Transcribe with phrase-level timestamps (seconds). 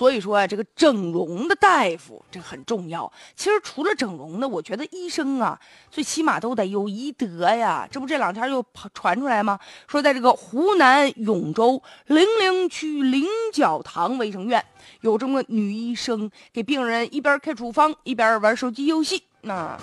[0.00, 3.12] 所以说啊，这个整容的大夫这很重要。
[3.36, 7.86] 其实除了整容呢，我觉得医生啊，最起码都得有医德呀。
[7.92, 9.60] 这不这两天又传出来吗？
[9.86, 14.64] 说在这个湖南永州零陵区菱角塘卫生院，
[15.02, 19.78] 有这么个女医生给病人一边开处方一边玩手机游戏，那。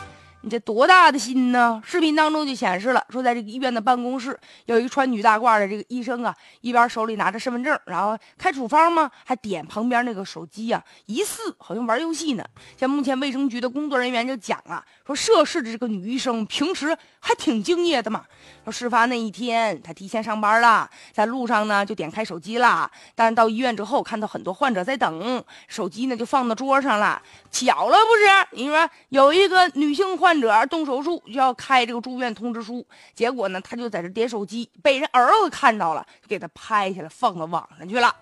[0.48, 1.82] 你这多大的心呢？
[1.86, 12.46] 视频当中就显示了，说在这个医院的办公室，有一个穿女大褂的这个医生啊，一边手里拿着身份证，然后开处方嘛，还点旁边那个手机呀，疑似好像玩游戏呢。
[12.78, 18.24] 像目前卫生局的工作人员就讲啊，说涉事的这个女医生平时还挺敬业的嘛。
[18.64, 27.22] 说事发那一天，她提前上班了，在路上呢就点开手机了，但是到医院之后看到很多患者在等，手机呢就放到桌上了。
[27.52, 28.64] 巧了不是？
[28.64, 30.37] 你说有一个女性患。
[30.40, 38.14] 者动手术就要开这个住院通知书，结果呢，他就在这点手机，被人儿子看到了，就给他拍下来放到网上去了。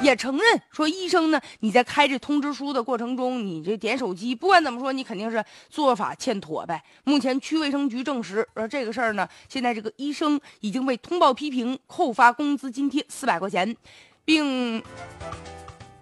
[0.00, 6.80] 也承认说，医生呢，你在开这通知书的过程中，你这点手机，不管怎么说，你肯定是做法欠妥呗。
[7.02, 13.76] 目前区卫生局证实说，这个事儿呢，现在这个医生已经被通报批评，扣发工资津贴四百块钱，
[14.24, 14.80] 并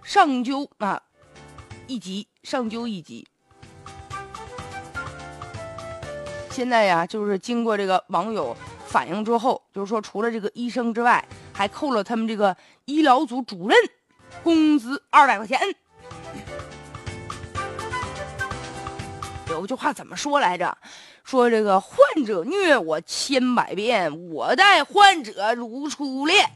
[0.02, 1.02] 上纠啊
[1.86, 3.26] 一级，上纠一级。
[6.56, 13.76] 现在呀，就是经过这个网友反映之后，就是说，除了这个医生之外，还扣了他们这个医疗组主任
[14.42, 15.60] 工资二百块钱。
[19.50, 20.74] 有句话怎么说来着？
[21.24, 26.48] 说这个患者虐我千百遍，我待患者如初恋。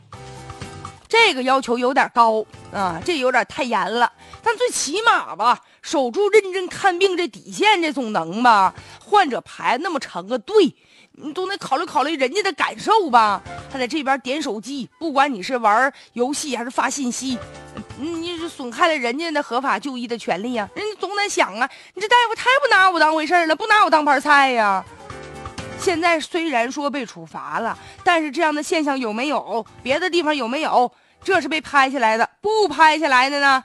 [1.11, 4.11] 这个要求有点高啊，这有点太严了。
[4.42, 5.61] 但最起码吧。
[5.83, 8.75] 守住认真看病这底线，这总能吧？
[9.02, 10.77] 患者排那么长个队，
[11.12, 13.42] 你总得考虑考虑人家的感受吧？
[13.72, 17.39] 他在这边点手机，不管你是玩游戏还是发信息，
[17.97, 20.69] 你是损害了人家的合法就医的权利呀！
[20.74, 24.84] 人家总得想啊，你这大夫太不拿我当回事了，不拿我当盘菜呀！
[25.79, 29.64] 现在虽然说被处罚了，但是这样的现象有没有？
[29.83, 30.92] 别的地方有没有？
[31.23, 33.63] 这是被拍下来的，不拍下来的呢？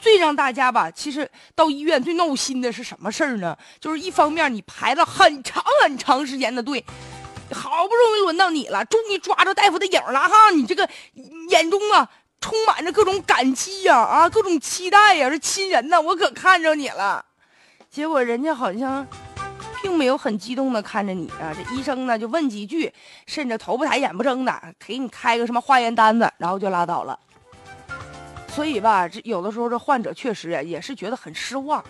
[0.00, 3.56] 最让大家吧，其实到医院最闹心的是什么事儿呢？
[3.78, 6.84] 就是一方面你排了很长很长时间的队，
[7.52, 10.88] 好不容易轮到你了，终于抓着大夫的影了哈，你这个
[11.50, 12.08] 眼中啊
[12.40, 17.24] 充满着各种感激呀啊，各种期待呀，这亲人呐，我可看着你了。
[17.90, 19.06] 结果人家好像
[19.82, 22.92] 并没有很激动的看着你啊，这医生呢就问几句，
[23.26, 27.18] 甚至头不抬眼不睁的给你开个什么化验单子，然后就拉倒了。
[28.48, 31.82] 所以吧，这有的时候这患者确实也是觉得很失望，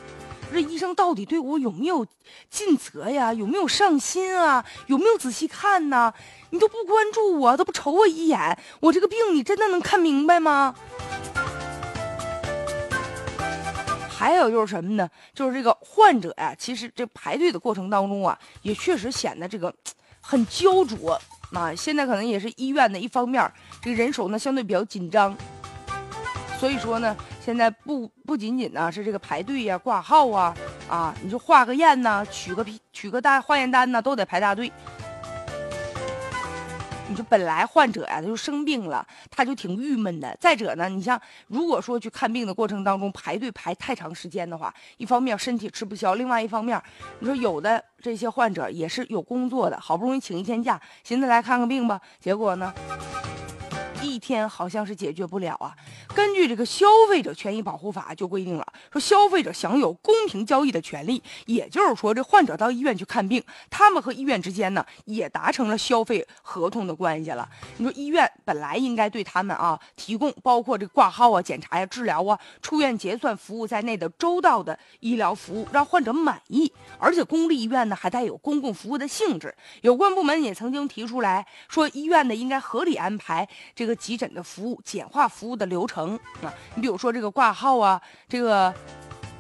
[0.53, 2.06] 这医生到底对我有没有
[2.50, 3.33] 尽责呀？
[3.33, 4.65] 有没有上心啊？
[4.87, 6.12] 有没有仔细看呢？
[6.50, 10.75] 你都不关注我，都不瞅我一眼，我这个病你真的能看明白吗？
[14.20, 15.08] 还有就是什么呢？
[15.32, 19.75] 就是这个患者呀，其实这排队的过程当中啊，也确实显得这个
[20.20, 21.19] 很焦灼
[21.54, 21.75] 啊。
[21.75, 23.50] 现在可能也是医院的一方面，
[23.81, 25.34] 这个人手呢相对比较紧张。
[26.58, 30.54] 所以说呢，现在不不仅仅呢是这个排队呀、挂号啊，
[30.87, 34.70] 啊，你就化个验呐、取个取个大化验单呐，都得排大队。
[37.10, 40.37] 你说本来患者呀他就生病了，他就挺郁闷的。
[40.38, 46.81] 再者呢，你像如果说去看病的过程当中排队排太长时间的话，一方面身体吃不消，另外一方面，
[47.19, 52.72] 你说有的这些患者也是有工作的，好不容易请一天假，寻思来看看病吧，结果呢？
[54.20, 55.75] 天好像是解决不了啊。
[56.14, 61.22] 根据这个消费者权益保护法就规定了，说消费者享有公平交易的权利。
[61.47, 67.48] 也就是说，这患者到医院去看病，他们和医院之间呢也达成了消费合同的关系了。
[67.78, 76.70] 你说医院本来应该对他们啊提供包括这挂号啊、检查呀、治疗啊、出院结算服务在内的周到的医疗服务，让患者满意。
[76.98, 79.54] 而且公立医院呢还带有公共服务的性质。
[79.81, 83.97] 有关部门也曾经提出来说，医院呢应该合理安排这个。
[84.10, 88.75] 急诊的服务，简化服务的流程啊，你比如说这个挂号啊，这个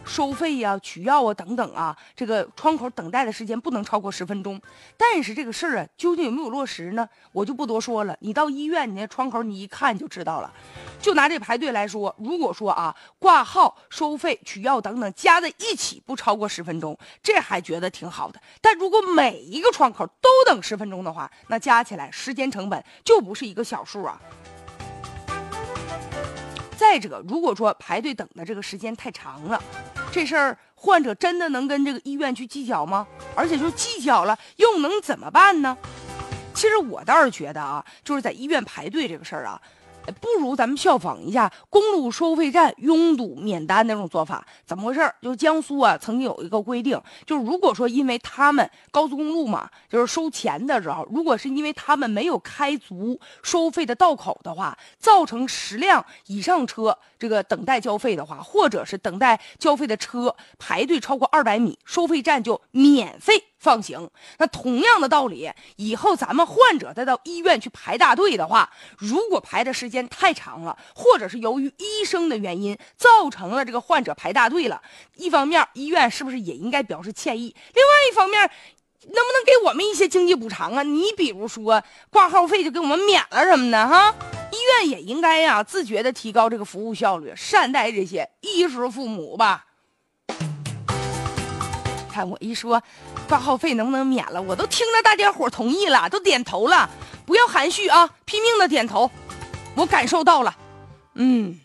[0.04, 4.60] 收费呀、取药啊等等啊，这个窗口等待的时间不能超过十分钟。
[4.96, 7.08] 但是这个事儿啊，究竟有没有落实呢？
[7.32, 8.16] 我就不多说了。
[8.20, 10.52] 你到医院，你那窗口你一看就知道了。
[11.00, 18.40] 就拿这排队来说，如果说啊，挂号、收费、取药等等加在一起不超过十分钟，这还觉得挺好的。
[18.60, 24.20] 但如果每一个窗口都等十分钟的话，那加起来时间成本就不是一个小数啊。
[26.90, 29.62] 再者，如果说排队等的这个时间太长了，
[30.10, 33.06] 这事儿患者真的能跟这个医院去计较吗？
[33.36, 35.78] 而且就计较了，又能怎么办呢？
[36.52, 39.62] 其实我倒是觉得啊，就是在医院排队这个事儿啊。
[40.10, 44.46] 不如咱们效仿一下公路收费站拥堵免单那种做法。
[44.64, 45.00] 怎么回事？
[45.22, 63.49] 就江苏啊，曾经有一个规定，就是如果说因为他们高速公路嘛，就是收钱的时候，如果是因为他们没有开足收费的道口的话，造成十辆以上车这个等待交费的话，或者是等待交费的车排队超过二百米，收费站就免费。
[63.60, 64.10] 放行。
[64.38, 68.68] 那同样的道理，以后咱们患者再到医院去排大队的话，
[68.98, 74.82] 如果排的时间太长了，或者是由于医生的原因造成了这个患者排大队了，
[75.14, 77.54] 一方面医院是不是也应该表示歉意？
[77.74, 78.40] 另外一方面，
[79.02, 80.82] 能不能给我们一些经济补偿啊？
[80.82, 84.14] 你比如说挂号费就给我们免了什么的哈？
[84.52, 89.66] 医院也应该呀自觉的提高这个服务效率，善待这些衣食父母吧。
[92.28, 92.82] 我一说。
[93.28, 94.40] 挂号费能不能免了？
[94.42, 96.88] 我都听着大家伙同意了，都点头了，
[97.24, 99.10] 不要含蓄啊，拼命的点头，
[99.74, 100.56] 我感受到了，
[101.14, 101.60] 嗯。